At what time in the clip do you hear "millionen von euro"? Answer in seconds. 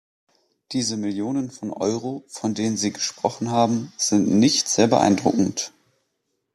0.97-2.23